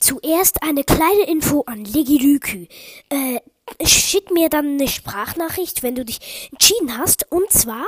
[0.00, 2.66] Zuerst eine kleine Info an Legilükü.
[3.10, 3.40] Äh,
[3.84, 7.30] schick mir dann eine Sprachnachricht, wenn du dich entschieden hast.
[7.30, 7.86] Und zwar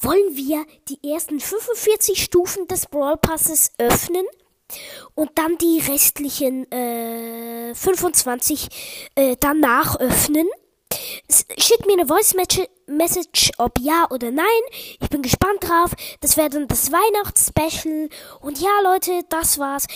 [0.00, 4.24] wollen wir die ersten 45 Stufen des Brawl Passes öffnen
[5.14, 8.68] und dann die restlichen äh, 25
[9.14, 10.46] äh, danach öffnen.
[11.58, 12.34] Schick mir eine Voice
[12.88, 14.46] Message, ob ja oder nein.
[15.00, 15.92] Ich bin gespannt drauf.
[16.20, 18.08] Das wäre dann das Weihnachtsspecial.
[18.40, 19.86] Und ja, Leute, das war's.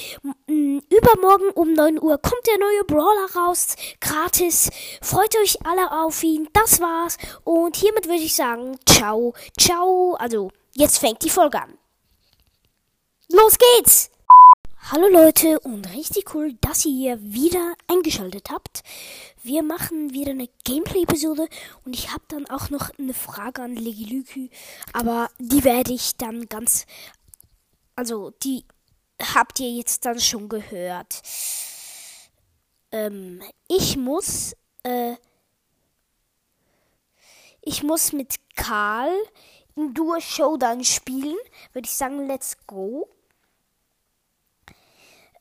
[0.47, 3.75] Übermorgen um 9 Uhr kommt der neue Brawler raus.
[4.01, 4.71] Gratis.
[5.01, 6.49] Freut euch alle auf ihn.
[6.53, 7.17] Das war's.
[7.45, 10.15] Und hiermit würde ich sagen, ciao, ciao.
[10.19, 11.79] Also, jetzt fängt die Folge an.
[13.31, 14.12] Los geht's!
[14.91, 18.83] Hallo Leute und richtig cool, dass ihr hier wieder eingeschaltet habt.
[19.43, 21.49] Wir machen wieder eine Gameplay-Episode
[21.85, 24.51] und ich habe dann auch noch eine Frage an Legilükü,
[24.93, 26.85] aber die werde ich dann ganz,
[27.95, 28.65] also die
[29.35, 31.23] habt ihr jetzt dann schon gehört.
[32.91, 35.15] Ähm, ich muss, äh,
[37.63, 39.15] ich muss mit Karl
[39.77, 41.39] im Duo Showdown spielen.
[41.73, 43.09] Würde ich sagen, let's go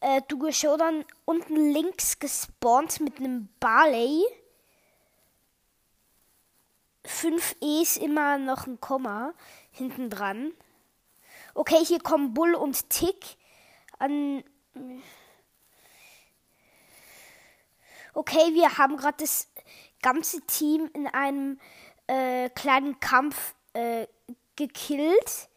[0.01, 0.37] äh, du
[0.77, 4.23] dann unten links gespawnt mit einem Barley.
[7.05, 9.33] 5 E ist immer noch ein Komma
[9.71, 10.53] hinten dran.
[11.53, 13.37] Okay, hier kommen Bull und Tick
[13.99, 14.43] an.
[18.13, 19.49] Okay, wir haben gerade das
[20.01, 21.59] ganze Team in einem
[22.07, 24.07] äh, kleinen Kampf äh,
[24.55, 25.49] gekillt.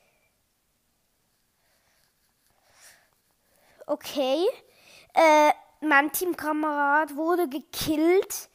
[3.86, 4.44] Okay.
[5.14, 8.48] Äh, mein Teamkamerad wurde gekillt.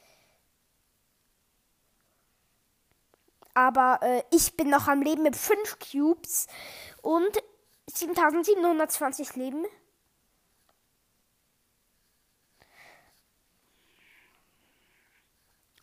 [3.53, 6.47] Aber äh, ich bin noch am Leben mit 5 Cubes
[7.02, 7.41] und
[7.88, 9.66] 7720 Leben.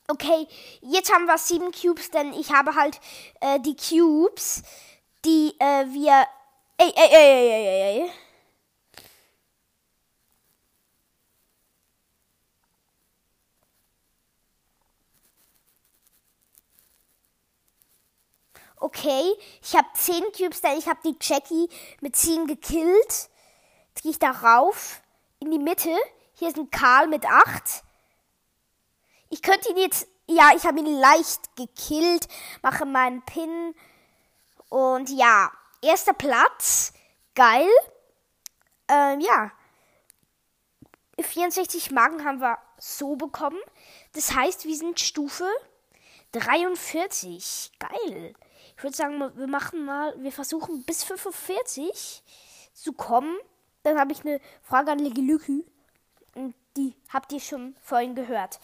[0.09, 0.47] Okay,
[0.83, 3.01] jetzt haben wir 7 Cubes, denn ich habe halt
[3.41, 4.63] äh, die Cubes,
[5.25, 6.27] die äh, wir.
[6.79, 8.26] Ey, ey, ey, ey, ey, ey.
[18.79, 19.33] Okay,
[19.63, 21.69] ich habe 10 Cubes, denn ich habe die Jackie
[22.01, 23.31] mit 10 gekillt.
[23.89, 25.01] Jetzt gehe ich da rauf
[25.41, 25.97] in die Mitte.
[26.35, 27.83] Hier ist ein Karl mit 8.
[29.31, 32.29] Ich könnte ihn jetzt, ja, ich habe ihn leicht gekillt,
[32.63, 33.75] mache meinen Pin.
[34.69, 35.51] Und ja,
[35.81, 36.93] erster Platz.
[37.35, 37.69] Geil.
[38.89, 39.53] Ähm, ja.
[41.19, 43.59] 64 Magen haben wir so bekommen.
[44.13, 45.49] Das heißt, wir sind Stufe
[46.33, 47.73] 43.
[47.79, 48.35] Geil.
[48.77, 52.23] Ich würde sagen, wir machen mal, wir versuchen bis 45
[52.75, 53.35] zu kommen.
[53.83, 55.65] Dann habe ich eine Frage an Legilükü.
[56.35, 58.61] Und die habt ihr schon vorhin gehört.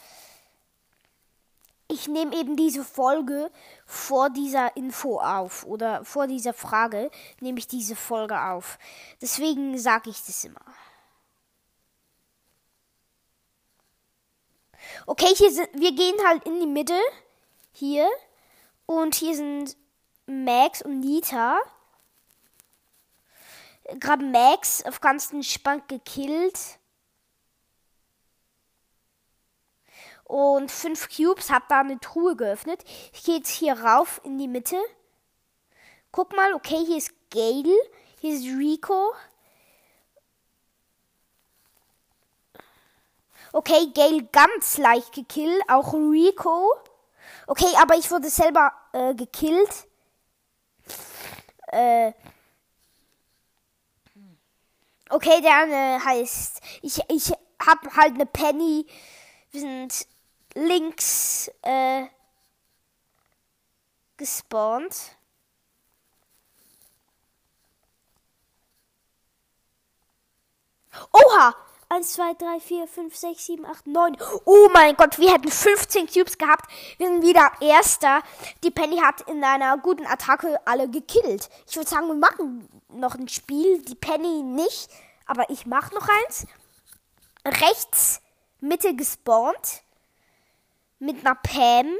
[1.88, 3.50] Ich nehme eben diese Folge
[3.86, 8.78] vor dieser Info auf oder vor dieser Frage nehme ich diese Folge auf.
[9.20, 10.64] Deswegen sage ich das immer.
[15.06, 16.98] Okay, hier sind, wir gehen halt in die Mitte.
[17.72, 18.08] Hier.
[18.86, 19.76] Und hier sind
[20.26, 21.58] Max und Nita.
[23.94, 26.78] Gerade Max auf ganz entspannt gekillt.
[30.24, 32.82] Und fünf Cubes, hab da eine Truhe geöffnet.
[33.12, 34.80] Ich gehe jetzt hier rauf in die Mitte.
[36.10, 37.76] Guck mal, okay, hier ist Gale,
[38.20, 39.12] hier ist Rico.
[43.52, 46.74] Okay, Gale ganz leicht gekillt, auch Rico.
[47.46, 49.86] Okay, aber ich wurde selber äh, gekillt.
[51.72, 52.12] Äh,
[55.08, 57.32] okay, der äh, heißt, ich, ich
[57.66, 58.86] hab halt eine Penny.
[59.50, 60.06] Wir sind
[60.54, 62.06] links äh,
[64.18, 65.16] gespawnt.
[71.10, 71.56] Oha!
[71.92, 74.16] 1, 2, 3, 4, 5, 6, 7, 8, 9.
[74.46, 76.70] Oh mein Gott, wir hätten 15 Cubes gehabt.
[76.96, 78.22] Wir sind wieder Erster.
[78.64, 81.50] Die Penny hat in einer guten Attacke alle gekillt.
[81.68, 83.82] Ich würde sagen, wir machen noch ein Spiel.
[83.82, 84.88] Die Penny nicht.
[85.26, 86.46] Aber ich mache noch eins.
[87.44, 88.22] Rechts,
[88.60, 89.82] Mitte gespawnt.
[90.98, 91.94] Mit einer Pam.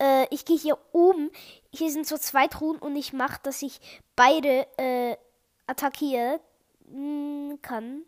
[0.00, 1.30] Äh, ich gehe hier oben.
[1.72, 3.80] Hier sind so zwei Truhen und ich mache, dass ich
[4.16, 5.16] beide äh,
[5.68, 6.40] attackieren
[7.62, 8.04] kann.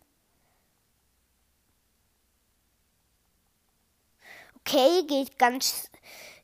[4.67, 5.89] Okay, geht ganz,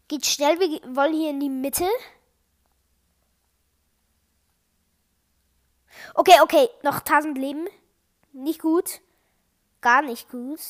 [0.06, 0.60] geht schnell.
[0.60, 1.88] Wir wollen hier in die Mitte.
[6.14, 7.66] Okay, okay, noch 1000 Leben.
[8.32, 9.00] Nicht gut.
[9.80, 10.60] gar nicht gut.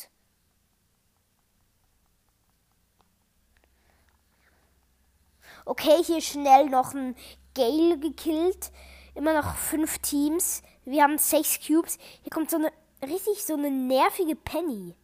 [5.67, 7.15] Okay, hier schnell noch ein
[7.55, 8.73] Gale gekillt.
[9.15, 10.63] Immer noch fünf Teams.
[10.87, 11.99] Wir haben sechs Cubes.
[12.23, 12.73] Hier kommt so eine
[13.03, 14.97] richtig so eine nervige Penny.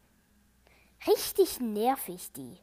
[1.06, 2.58] Richtig nervig die.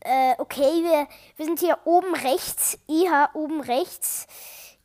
[0.00, 2.78] Äh, okay, wir, wir sind hier oben rechts.
[2.88, 4.26] Iha, oben rechts.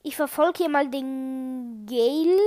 [0.03, 2.39] Ich verfolge hier mal den Gale.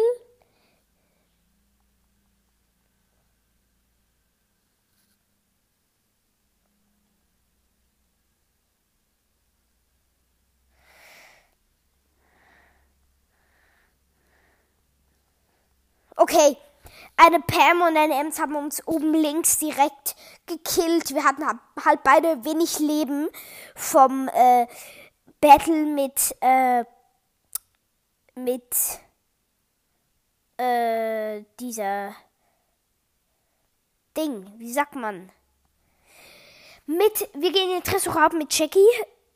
[16.17, 16.57] Okay,
[17.23, 21.15] eine Pam und eine Ems haben uns oben links direkt gekillt.
[21.15, 21.45] Wir hatten
[21.85, 23.29] halt beide wenig Leben
[23.75, 24.67] vom äh,
[25.41, 26.85] Battle mit äh,
[28.35, 28.75] mit
[30.57, 32.15] äh, dieser
[34.17, 34.51] Ding.
[34.59, 35.31] Wie sagt man?
[36.87, 38.79] Mit, wir gehen in den Tresor mit Jackie.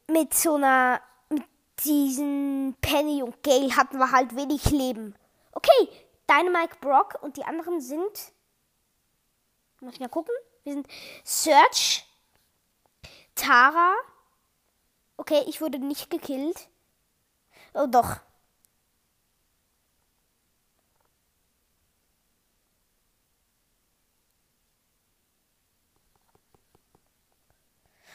[0.06, 1.00] Mit so einer,
[1.30, 1.44] mit
[1.84, 5.14] diesen Penny und Gail hatten wir halt wenig Leben.
[5.52, 5.88] Okay,
[6.28, 8.32] Dynamite Brock und die anderen sind.
[9.80, 10.34] Muss ich mal gucken.
[10.62, 10.88] Wir sind
[11.24, 12.06] Search,
[13.34, 13.94] Tara.
[15.16, 16.68] Okay, ich wurde nicht gekillt.
[17.74, 18.20] Oh doch.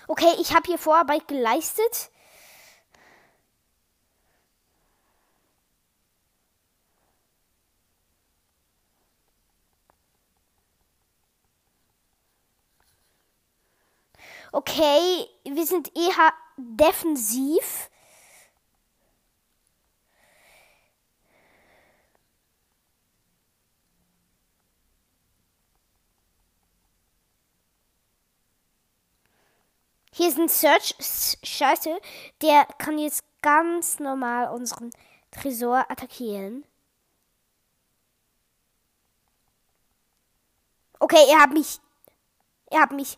[0.07, 2.09] Okay, ich habe hier Vorarbeit geleistet.
[14.51, 17.89] Okay, wir sind eher defensiv.
[30.11, 30.95] Hier ist ein Search.
[31.43, 31.97] Scheiße.
[32.41, 34.91] Der kann jetzt ganz normal unseren
[35.31, 36.65] Tresor attackieren.
[40.99, 41.79] Okay, er hat mich.
[42.69, 43.17] Er hat mich.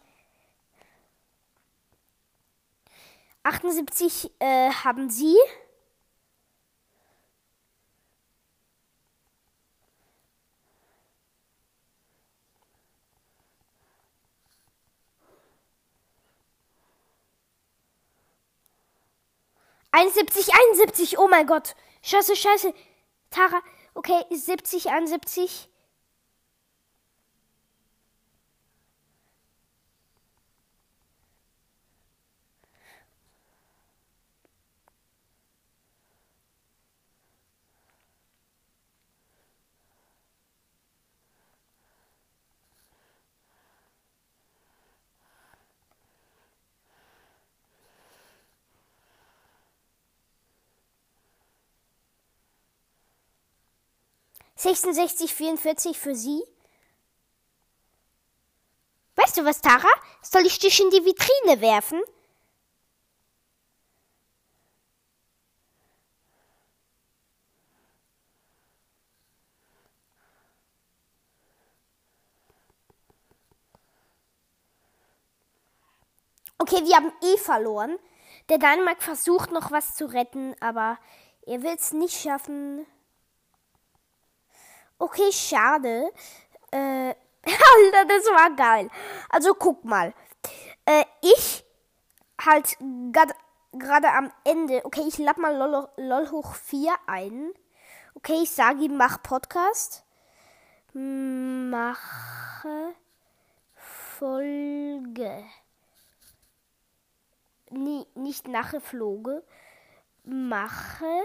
[3.43, 5.35] 78 äh, haben sie.
[19.91, 21.75] 71, 71, oh mein Gott.
[22.01, 22.73] Scheiße, scheiße.
[23.29, 23.61] Tara,
[23.93, 25.69] okay, 70, 71.
[54.62, 56.44] Sechsundsechzig, vierundvierzig für sie.
[59.16, 59.88] Weißt du was, Tara?
[60.22, 62.00] Soll ich dich in die Vitrine werfen?
[76.60, 77.98] Okay, wir haben eh verloren.
[78.50, 81.00] Der Dänemark versucht noch was zu retten, aber
[81.48, 82.86] er will es nicht schaffen.
[85.01, 86.13] Okay, schade.
[86.70, 87.10] Äh,
[87.43, 88.88] Alter, das war geil.
[89.29, 90.13] Also guck mal.
[90.86, 91.65] Äh, ich
[92.39, 92.77] halt
[93.74, 94.86] gerade am Ende.
[94.86, 97.51] Okay, ich lade mal LOL, LOL hoch 4 ein.
[98.13, 100.05] Okay, ich sage ihm, mach Podcast.
[100.93, 102.03] Mache
[103.74, 105.43] Folge.
[107.72, 109.41] Nie, nicht nachgeflogen.
[110.25, 111.24] Mache.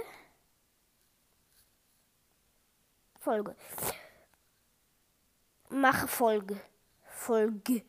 [3.26, 3.56] Folge.
[5.68, 6.60] Mache Folge.
[7.08, 7.82] Folge.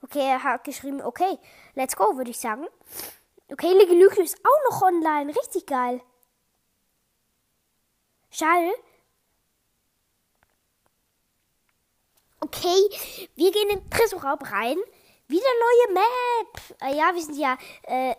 [0.00, 1.38] Okay, er hat geschrieben, okay,
[1.74, 2.68] let's go, würde ich sagen.
[3.50, 5.34] Okay, Legelüke ist auch noch online.
[5.34, 6.00] Richtig geil.
[8.30, 8.70] Schade.
[12.38, 12.78] Okay,
[13.34, 14.78] wir gehen in den Tresorraum rein.
[15.26, 16.76] Wieder neue Map.
[16.78, 18.14] Ah ja, wir sind ja äh,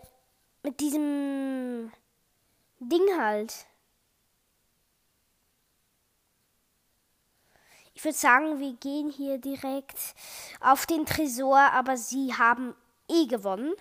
[0.67, 1.93] mit diesem
[2.79, 3.67] Ding halt.
[7.93, 9.97] Ich würde sagen, wir gehen hier direkt
[10.59, 12.75] auf den Tresor, aber sie haben
[13.07, 13.73] eh gewonnen.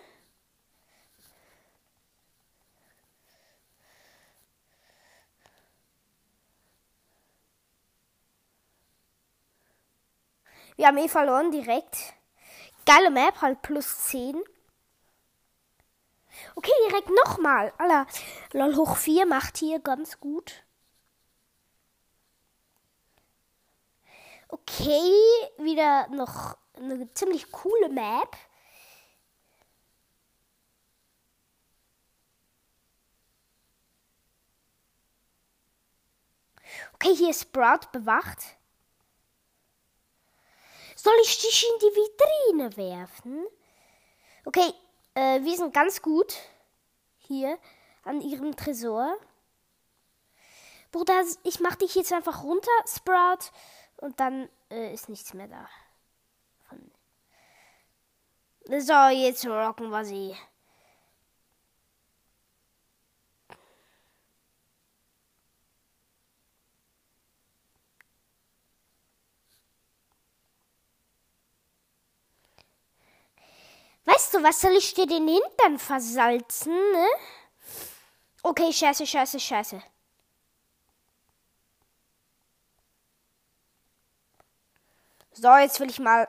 [10.76, 12.14] Wir haben eh verloren direkt.
[12.84, 14.40] Geile Map, halt plus 10.
[16.54, 17.72] Okay, direkt nochmal.
[17.78, 18.06] Alter,
[18.52, 20.64] LOL hoch 4 macht hier ganz gut.
[24.48, 25.12] Okay,
[25.58, 28.36] wieder noch eine ziemlich coole Map.
[36.94, 38.56] Okay, hier ist Sprout bewacht.
[40.94, 43.46] Soll ich dich in die Vitrine werfen?
[44.44, 44.72] Okay,
[45.16, 46.36] äh, wir sind ganz gut
[47.18, 47.58] hier
[48.04, 49.16] an ihrem Tresor.
[50.92, 53.50] Bruder, ich mach dich jetzt einfach runter, Sprout,
[53.96, 55.68] und dann äh, ist nichts mehr da.
[58.68, 60.34] So, jetzt rocken wir sie.
[74.06, 77.06] Weißt du, was soll ich dir den Hintern versalzen, ne?
[78.42, 79.82] Okay, scheiße, scheiße, scheiße.
[85.32, 86.28] So, jetzt will ich mal.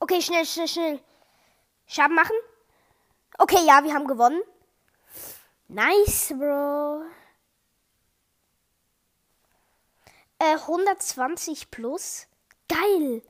[0.00, 1.00] Okay, schnell, schnell, schnell.
[1.86, 2.36] Schaden machen.
[3.38, 4.42] Okay, ja, wir haben gewonnen.
[5.68, 7.04] Nice, Bro.
[10.38, 12.26] Äh, 120 plus.
[12.68, 13.22] Geil.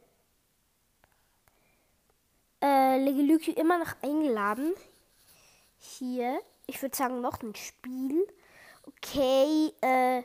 [2.62, 4.74] Äh, Legelüki immer noch eingeladen.
[5.78, 6.40] Hier.
[6.66, 8.26] Ich würde sagen, noch ein Spiel.
[8.84, 10.22] Okay, äh,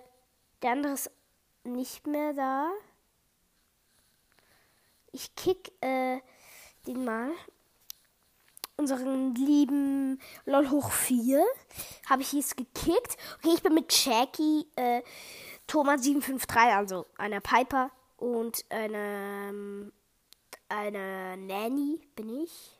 [0.61, 1.11] der andere ist
[1.63, 2.69] nicht mehr da.
[5.11, 6.19] Ich kick, äh,
[6.87, 7.31] den mal.
[8.75, 11.45] Unseren lieben LOL hoch 4.
[12.09, 13.17] Habe ich jetzt gekickt.
[13.37, 15.03] Okay, ich bin mit Jackie, äh,
[15.73, 19.51] Thomas 753, also einer Piper und einer,
[20.69, 22.79] einer Nanny bin ich.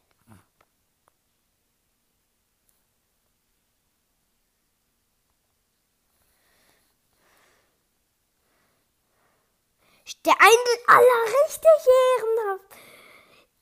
[10.23, 10.53] Der eine
[10.85, 12.77] aller richtig ehrenhaft.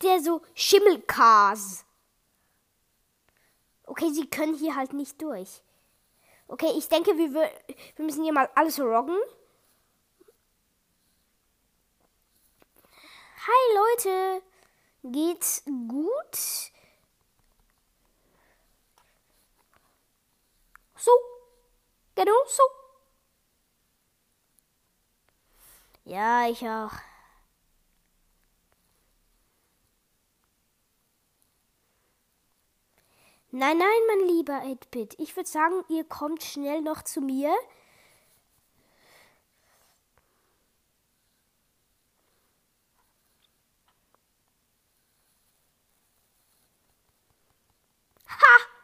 [0.02, 1.86] Der so Schimmelkas.
[3.86, 5.62] Okay, sie können hier halt nicht durch.
[6.52, 9.18] Okay, ich denke, wir, wir müssen hier mal alles roggen.
[13.48, 14.44] Hi Leute,
[15.02, 16.36] geht's gut?
[20.98, 21.12] So,
[22.16, 22.64] genau so.
[26.04, 26.92] Ja, ich auch.
[33.54, 35.16] Nein, nein, mein lieber Edbit.
[35.20, 37.54] Ich würde sagen, ihr kommt schnell noch zu mir.
[48.28, 48.81] Ha!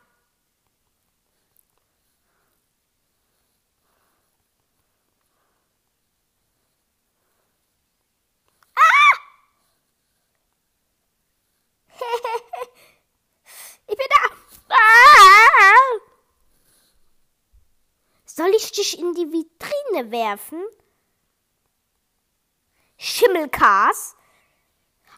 [18.78, 20.64] Dich in die Vitrine werfen?
[22.98, 24.16] Schimmelkas.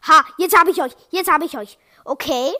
[0.08, 0.92] Ha, jetzt habe ich euch.
[1.10, 1.78] Jetzt habe ich euch.
[2.04, 2.52] Okay.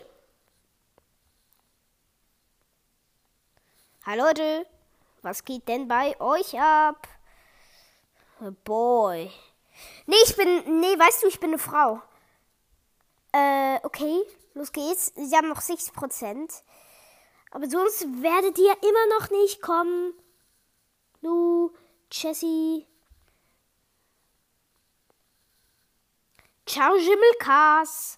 [4.05, 4.67] Hallo Leute.
[5.23, 7.07] Was geht denn bei euch ab?
[8.63, 9.31] Boy.
[10.05, 10.79] Nee, ich bin.
[10.79, 12.01] Nee, weißt du, ich bin eine Frau.
[13.31, 14.21] Äh, okay.
[14.53, 15.13] Los geht's.
[15.15, 16.63] Sie haben noch 6%.
[17.51, 20.13] Aber sonst werdet ihr immer noch nicht kommen.
[21.21, 21.71] Lu,
[22.11, 22.87] Jessie.
[26.65, 28.17] Ciao, Schimmelkas.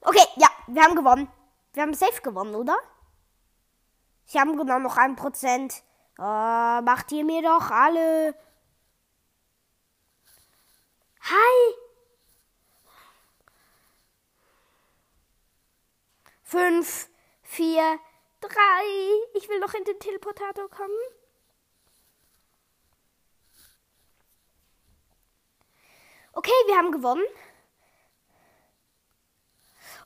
[0.00, 1.28] Okay, ja, wir haben gewonnen.
[1.72, 2.76] Wir haben safe gewonnen, oder?
[4.26, 5.82] Sie haben genau noch ein Prozent.
[6.18, 8.34] Oh, macht ihr mir doch alle.
[11.22, 11.74] Hi.
[16.42, 17.08] Fünf,
[17.42, 17.98] vier,
[18.48, 19.28] Drei.
[19.34, 20.98] Ich will noch in den Teleportator kommen.
[26.32, 27.24] Okay, wir haben gewonnen.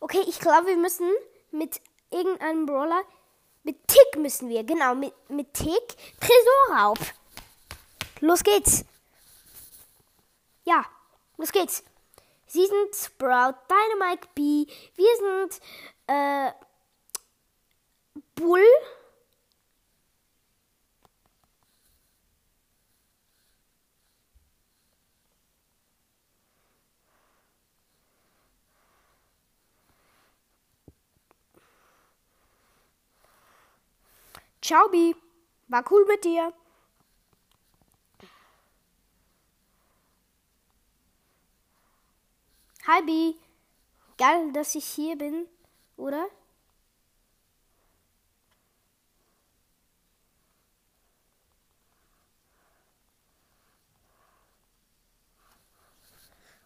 [0.01, 1.11] Okay, ich glaube, wir müssen
[1.51, 1.81] mit
[2.11, 3.03] irgendeinem Brawler.
[3.65, 6.99] Mit Tick müssen wir, genau, mit, mit Tick Tresorraub.
[8.21, 8.85] Los geht's.
[10.65, 10.85] Ja,
[11.37, 11.83] los geht's.
[12.47, 14.67] Sie sind Sprout, Dynamite B.
[14.95, 15.61] Wir sind
[16.07, 16.53] äh,
[18.35, 18.63] Bull.
[34.61, 35.15] Ciao, Bi.
[35.69, 36.53] War cool mit dir.
[42.87, 43.37] Hi, Bi.
[44.19, 45.47] Geil, dass ich hier bin,
[45.97, 46.27] oder?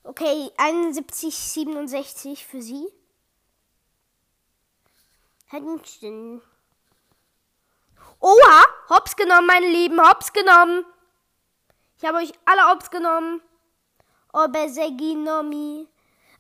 [0.05, 2.89] Okay, 71, 67 für sie.
[5.47, 6.43] Hätten
[8.19, 8.65] Oha!
[8.89, 10.85] Hops genommen, meine Lieben, hops genommen.
[11.99, 13.41] Ich habe euch alle hops genommen.
[14.33, 15.89] Obeseginomi.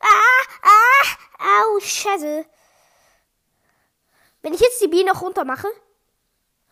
[0.00, 2.46] Ah, ah, au, scheiße.
[4.42, 5.68] Wenn ich jetzt die B noch runter mache.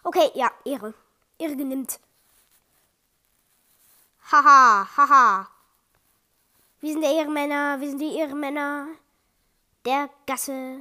[0.03, 0.95] Okay, ja, Ehre.
[1.39, 2.01] Ehre genimmt.
[4.33, 5.60] Haha, haha.
[6.81, 8.89] Wir sind der Ehrenmänner, wir sind die Ehrenmänner
[9.85, 10.79] der Gasse.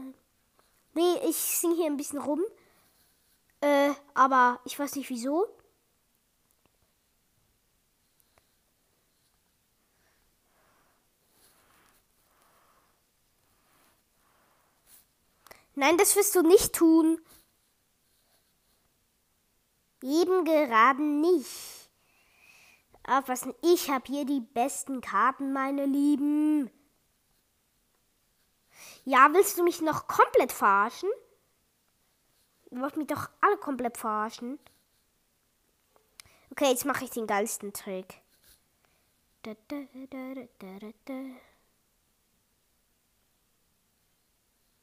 [0.93, 2.41] Nee, ich sing hier ein bisschen rum.
[3.59, 5.45] Äh, aber ich weiß nicht wieso.
[15.75, 17.21] Nein, das wirst du nicht tun.
[20.01, 21.88] Eben gerade nicht.
[23.09, 26.69] Aufpassen, ich habe hier die besten Karten, meine Lieben.
[29.03, 31.09] Ja, willst du mich noch komplett verarschen?
[32.69, 34.59] Du wolltest mich doch alle komplett verarschen.
[36.51, 38.21] Okay, jetzt mache ich den geilsten Trick.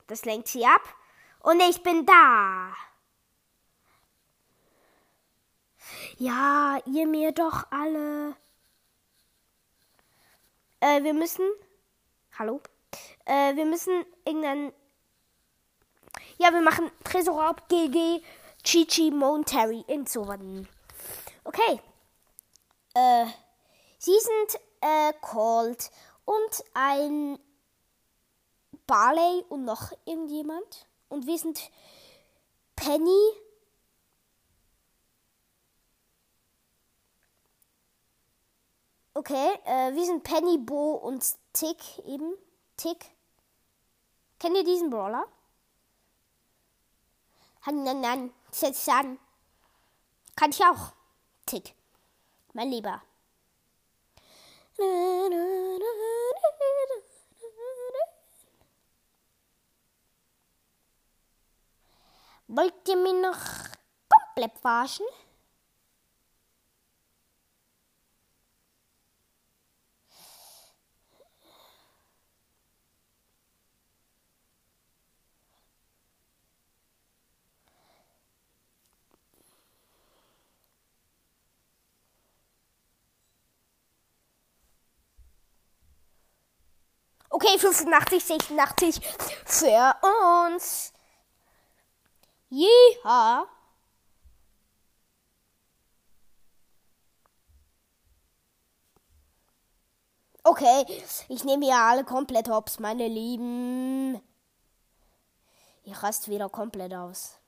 [0.09, 0.83] Das lenkt sie ab.
[1.41, 2.73] Und ich bin da.
[6.17, 8.37] Ja, ihr mir doch alle.
[10.81, 11.47] Äh, wir müssen.
[12.39, 12.61] Hallo?
[13.25, 14.73] Äh, wir müssen irgendeinen
[16.39, 18.23] ja, wir machen Tresorraub GG
[18.63, 20.39] Chichi Montary in sowas.
[21.45, 21.81] Okay.
[22.95, 23.27] Äh,
[23.99, 25.91] sie sind äh, Colt
[26.25, 27.39] und ein
[28.87, 30.87] Barley und noch irgendjemand.
[31.09, 31.71] Und wir sind
[32.75, 33.46] Penny.
[39.17, 41.25] Okay, äh, wir sind Penny, Bo und
[41.55, 42.37] Tick eben.
[42.77, 43.03] Tick.
[44.39, 45.25] Kennt ihr diesen Brawler?
[47.63, 49.19] Hanan, Zezan.
[50.37, 50.93] Kann ich auch.
[51.47, 51.75] Tick.
[52.53, 53.01] Mein Lieber.
[62.49, 63.39] Wollt ihr mich noch
[64.11, 65.07] komplett waschen?
[87.47, 89.01] Okay, 85, 86
[89.45, 89.95] für
[90.47, 90.93] uns.
[92.49, 93.47] Jeha.
[100.43, 100.87] Okay,
[101.29, 104.21] ich nehme hier alle komplett hops, meine Lieben.
[105.85, 107.39] Ich rast wieder komplett aus.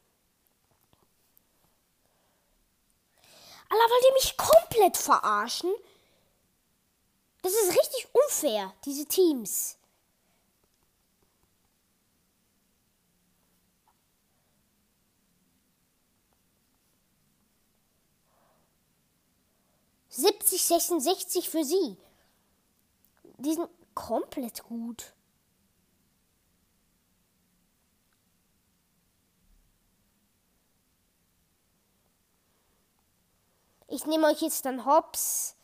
[3.69, 5.73] Alter, wollt ihr mich komplett verarschen?
[7.43, 9.78] Das ist richtig unfair, diese Teams.
[20.19, 21.97] Siebzig, sechsundsechzig für sie.
[23.37, 25.15] Die sind komplett gut.
[33.87, 35.55] Ich nehme euch jetzt dann hops.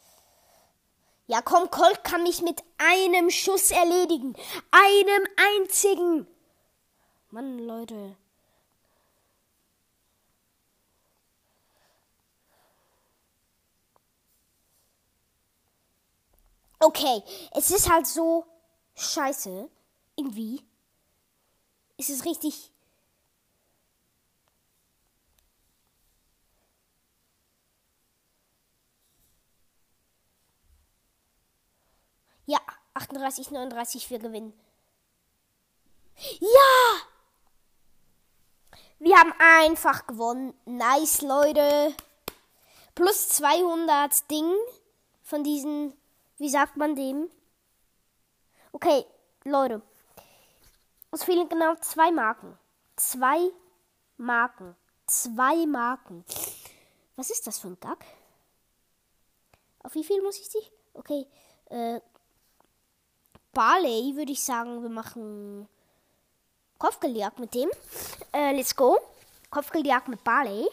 [1.27, 4.37] Ja, komm, Colt kann mich mit einem Schuss erledigen.
[4.71, 6.29] Einem einzigen.
[7.31, 8.17] Mann, Leute.
[16.85, 18.45] Okay, es ist halt so
[18.95, 19.71] scheiße.
[20.17, 20.63] Irgendwie.
[21.97, 22.71] Ist es richtig?
[32.45, 32.59] Ja,
[32.93, 34.53] 38, 39, wir gewinnen.
[36.39, 37.01] Ja!
[38.99, 40.53] Wir haben einfach gewonnen.
[40.67, 41.95] Nice, Leute.
[42.95, 44.53] Plus 200 Ding
[45.23, 45.95] von diesen,
[46.39, 47.31] wie sagt man dem?
[48.73, 49.05] Okay,
[49.45, 49.83] Leute.
[51.11, 52.59] Uns fehlen genau zwei Marken.
[52.97, 53.51] Zwei
[54.17, 54.75] Marken.
[55.07, 56.25] Zwei Marken.
[57.17, 58.05] Was ist das für ein Gag?
[59.83, 60.73] Auf wie viel muss ich dich?
[60.95, 61.27] Okay,
[61.67, 62.01] äh,
[63.53, 65.69] Barley würde ich sagen, wir machen
[66.79, 67.71] Kopfgeldjagd mit dem.
[68.33, 68.99] Äh, let's go.
[69.51, 70.69] Kopfgeldjagd mit Barley.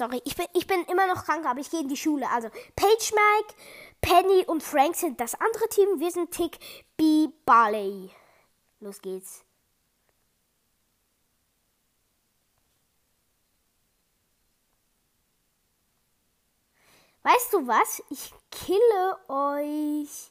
[0.00, 2.26] Sorry, ich bin, ich bin immer noch krank, aber ich gehe in die Schule.
[2.30, 3.54] Also, Page Mike,
[4.00, 6.00] Penny und Frank sind das andere Team.
[6.00, 6.58] Wir sind Tick,
[6.96, 8.10] B, Barley.
[8.80, 9.44] Los geht's.
[17.22, 18.02] Weißt du was?
[18.08, 20.30] Ich kille euch.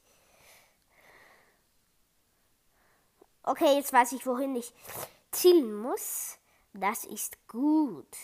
[3.43, 4.73] Okay, jetzt weiß ich, wohin ich
[5.32, 6.39] zielen muss.
[6.73, 8.17] Das ist gut.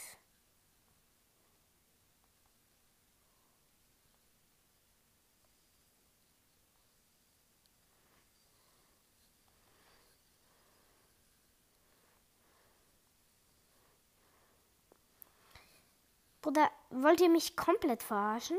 [16.46, 18.58] Bruder, wollt ihr mich komplett verarschen?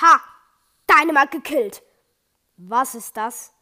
[0.00, 0.20] Ha!
[0.90, 1.84] Dynamite gekillt.
[2.56, 3.54] Was ist das?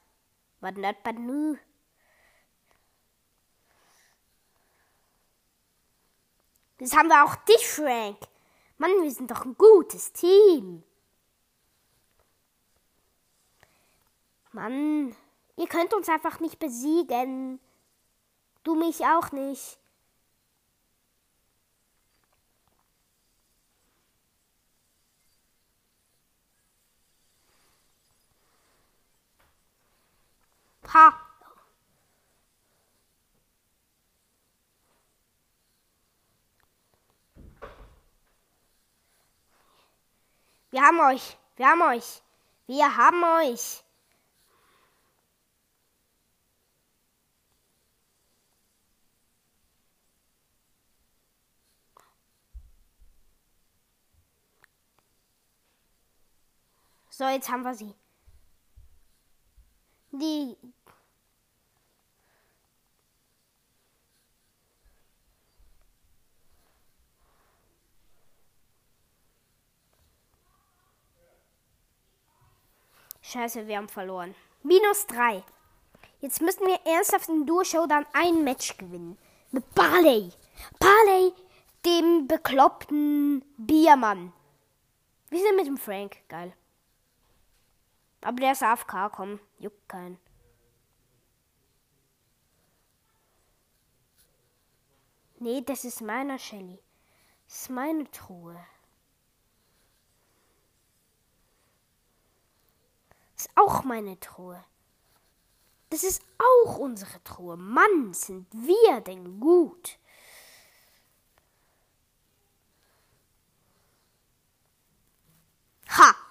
[0.62, 1.58] But not but nu.
[6.78, 8.16] Jetzt haben wir auch dich, Frank.
[8.78, 10.82] Mann, wir sind doch ein gutes Team.
[14.52, 15.14] Mann,
[15.58, 17.60] ihr könnt uns einfach nicht besiegen.
[18.64, 19.78] Du mich auch nicht.
[30.94, 31.20] Ha!
[40.70, 41.36] Wir haben euch.
[41.56, 42.22] Wir haben euch.
[42.66, 43.83] Wir haben euch.
[57.16, 57.94] So, jetzt haben wir sie.
[60.10, 60.56] Die
[73.22, 74.34] Scheiße, wir haben verloren.
[74.64, 75.44] Minus 3.
[76.20, 79.16] Jetzt müssen wir ernsthaft in Duo-Show dann ein Match gewinnen.
[79.52, 80.32] Mit Barley.
[80.80, 81.32] Barley,
[81.86, 84.32] dem bekloppten Biermann.
[85.30, 86.16] Wir sind mit dem Frank.
[86.28, 86.52] Geil.
[88.24, 89.38] Aber der ist AFK, komm.
[89.58, 90.18] Juckt keinen.
[95.38, 96.82] Nee, das ist meiner Shelly.
[97.46, 98.58] Das ist meine Truhe.
[103.34, 104.64] Das ist auch meine Truhe.
[105.90, 107.58] Das ist auch unsere Truhe.
[107.58, 109.98] Mann, sind wir denn gut.
[115.90, 116.08] Ha!
[116.08, 116.23] Ha!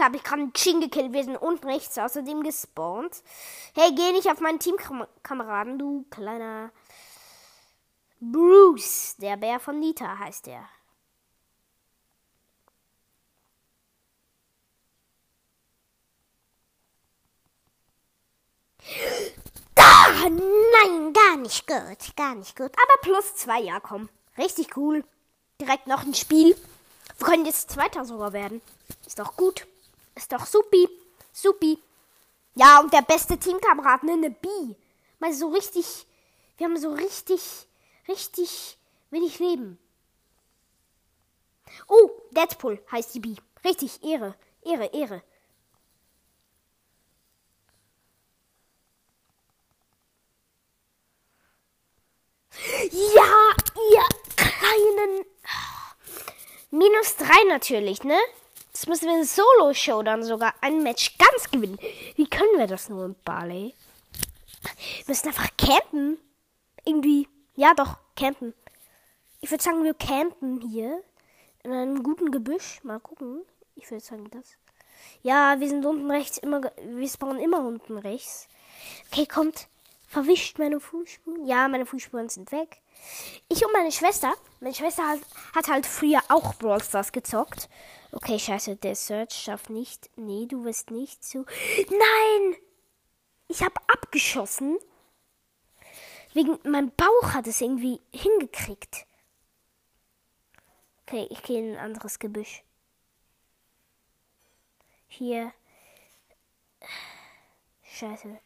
[0.00, 1.12] Habe ich gerade einen Chin gekillt.
[1.12, 3.22] Wir sind unten rechts außerdem gespawnt.
[3.74, 6.72] Hey, geh nicht auf meinen Teamkameraden, du kleiner
[8.20, 9.16] Bruce.
[9.18, 10.68] Der Bär von Nita heißt er.
[19.74, 22.72] Da, nein, gar nicht gut, gar nicht gut.
[22.72, 24.08] Aber plus zwei, ja, komm.
[24.38, 25.04] Richtig cool.
[25.60, 26.56] Direkt noch ein Spiel.
[27.18, 28.62] Wir können jetzt Zweiter sogar werden.
[29.06, 29.66] Ist doch gut.
[30.20, 30.86] Ist doch supi.
[31.32, 31.82] Supi.
[32.54, 34.48] Ja, und der beste Teamkamerad, ne, eine B.
[35.18, 36.06] Mal so richtig,
[36.58, 37.40] wir haben so richtig,
[38.06, 38.76] richtig
[39.08, 39.78] wenig Leben.
[41.88, 43.34] Oh, Deadpool heißt die B.
[43.64, 45.22] Richtig, Ehre, Ehre, Ehre.
[52.90, 53.54] Ja,
[53.90, 54.04] ihr
[54.36, 55.24] kleinen.
[56.70, 58.18] Minus drei natürlich, ne?
[58.80, 61.78] Jetzt müssen wir in Solo-Show dann sogar ein Match ganz gewinnen.
[62.16, 63.74] Wie können wir das nur mit Barley?
[64.62, 66.16] Wir müssen einfach campen.
[66.86, 67.28] Irgendwie.
[67.56, 68.54] Ja, doch, campen.
[69.42, 71.02] Ich würde sagen, wir campen hier.
[71.62, 72.82] In einem guten Gebüsch.
[72.82, 73.42] Mal gucken.
[73.74, 74.56] Ich würde sagen, das.
[75.22, 78.48] Ja, wir sind unten rechts immer, wir spawnen immer unten rechts.
[79.12, 79.68] Okay, kommt.
[80.08, 81.44] Verwischt meine Fußspuren.
[81.46, 82.80] Ja, meine Fußspuren sind weg.
[83.48, 84.34] Ich und meine Schwester.
[84.60, 85.20] Meine Schwester hat,
[85.54, 87.68] hat halt früher auch Brawl Stars gezockt.
[88.12, 90.10] Okay, scheiße, der Search schafft nicht.
[90.16, 91.44] Nee, du wirst nicht zu.
[91.88, 92.56] Nein!
[93.48, 94.78] Ich habe abgeschossen.
[96.32, 99.06] Wegen mein Bauch hat es irgendwie hingekriegt.
[101.02, 102.62] Okay, ich gehe in ein anderes Gebüsch.
[105.08, 105.52] Hier.
[107.82, 108.38] Scheiße.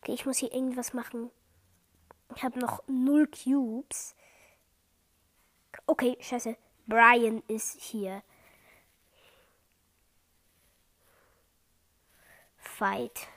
[0.00, 1.32] Okay, ich muss hier irgendwas machen.
[2.34, 4.14] Ich habe noch null Cubes.
[5.86, 6.56] Okay, scheiße.
[6.86, 8.22] Brian ist hier.
[12.56, 13.28] Fight.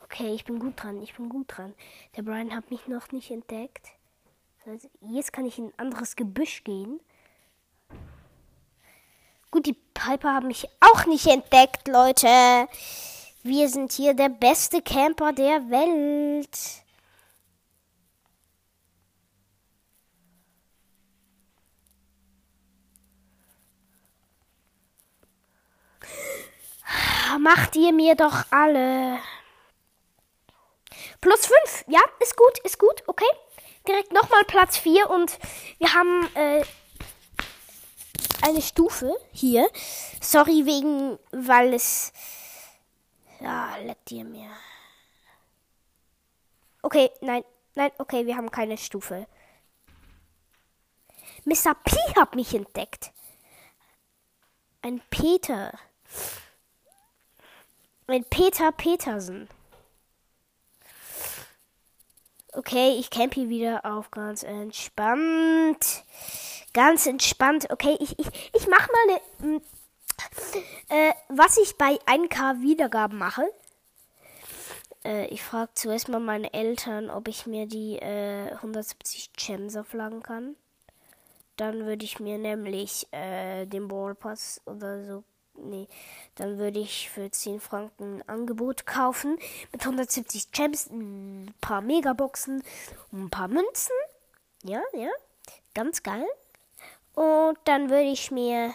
[0.00, 1.74] Okay, ich bin gut dran, ich bin gut dran.
[2.16, 3.92] Der Brian hat mich noch nicht entdeckt.
[4.64, 7.00] Also jetzt kann ich in ein anderes Gebüsch gehen.
[9.56, 12.68] Gut, die Piper haben mich auch nicht entdeckt, Leute.
[13.42, 16.50] Wir sind hier der beste Camper der Welt.
[27.40, 29.20] Macht ihr mir doch alle.
[31.22, 31.84] Plus 5.
[31.86, 33.04] Ja, ist gut, ist gut.
[33.06, 33.24] Okay.
[33.88, 35.38] Direkt nochmal Platz 4 und
[35.78, 36.62] wir haben äh,
[38.46, 39.68] eine Stufe hier.
[40.20, 42.12] Sorry wegen, weil es.
[43.40, 44.50] Ja, leckt ihr mir.
[46.82, 49.26] Okay, nein, nein, okay, wir haben keine Stufe.
[51.44, 51.74] Mr.
[51.74, 53.12] P hat mich entdeckt.
[54.82, 55.76] Ein Peter.
[58.06, 59.48] Ein Peter Petersen.
[62.52, 66.04] Okay, ich camp hier wieder auf ganz entspannt.
[66.76, 67.68] Ganz entspannt.
[67.70, 68.98] Okay, ich, ich, ich mach mal
[69.40, 69.54] eine.
[69.54, 69.62] Mm,
[70.90, 73.50] äh, was ich bei 1K Wiedergaben mache.
[75.02, 80.22] Äh, ich frage zuerst mal meine Eltern, ob ich mir die äh, 170 Gems auflagen
[80.22, 80.54] kann.
[81.56, 85.88] Dann würde ich mir nämlich äh, den Ballpass oder so nee,
[86.34, 89.38] dann würde ich für 10 Franken ein Angebot kaufen
[89.72, 92.62] mit 170 Gems, ein paar Megaboxen
[93.12, 93.96] und ein paar Münzen.
[94.62, 95.08] Ja, ja,
[95.72, 96.26] ganz geil.
[97.16, 98.72] Und dann würde ich mir.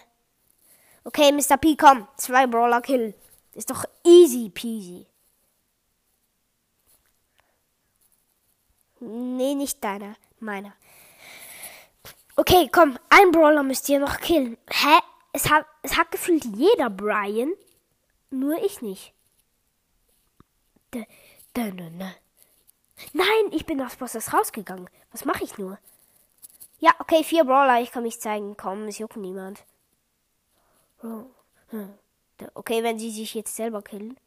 [1.05, 1.55] Okay, Mr.
[1.57, 3.15] P, komm, zwei Brawler Kill.
[3.53, 5.07] Ist doch easy peasy.
[8.99, 10.73] Nee, nicht deiner, meiner.
[12.35, 14.57] Okay, komm, ein Brawler müsst ihr noch killen.
[14.69, 14.99] Hä?
[15.33, 17.53] es hat, es hat gefühlt jeder Brian,
[18.29, 19.13] nur ich nicht.
[23.13, 24.89] Nein, ich bin aus Bosses rausgegangen.
[25.11, 25.79] Was mache ich nur?
[26.81, 28.57] Ja, okay, vier Brawler, ich kann mich zeigen.
[28.57, 29.63] Komm, es juckt niemand.
[32.55, 34.17] Okay, wenn sie sich jetzt selber killen.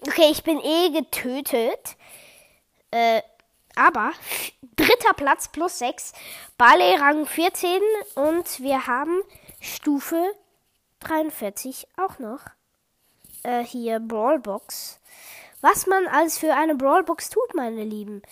[0.00, 1.96] Okay, ich bin eh getötet.
[2.90, 3.22] Äh,
[3.76, 4.12] aber
[4.76, 6.12] dritter Platz plus 6.
[6.58, 7.80] Barley Rang 14
[8.14, 9.22] und wir haben
[9.60, 10.22] Stufe
[11.00, 12.40] 43 auch noch.
[13.42, 15.00] Äh, hier Brawlbox.
[15.60, 18.22] Was man alles für eine Brawlbox tut, meine Lieben.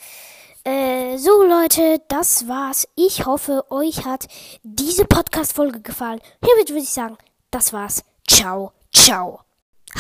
[0.65, 2.89] Äh, so Leute, das war's.
[2.95, 4.27] Ich hoffe, euch hat
[4.63, 6.21] diese Podcast-Folge gefallen.
[6.45, 7.19] Hiermit würde ich sagen,
[7.51, 8.03] das war's.
[8.27, 9.41] Ciao, ciao.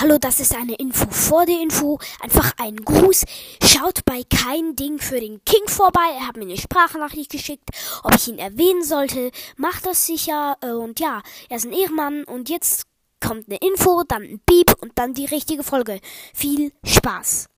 [0.00, 2.00] Hallo, das ist eine Info vor der Info.
[2.20, 3.24] Einfach ein Gruß.
[3.62, 6.00] Schaut bei kein Ding für den King vorbei.
[6.18, 7.70] Er hat mir eine Sprachnachricht geschickt,
[8.02, 9.30] ob ich ihn erwähnen sollte.
[9.56, 10.56] Macht das sicher.
[10.62, 12.24] Äh, und ja, er ist ein Ehrenmann.
[12.24, 12.82] Und jetzt
[13.20, 16.00] kommt eine Info, dann ein Beep und dann die richtige Folge.
[16.34, 17.46] Viel Spaß.